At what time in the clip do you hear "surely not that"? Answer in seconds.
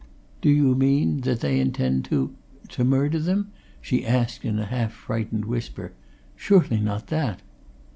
6.35-7.43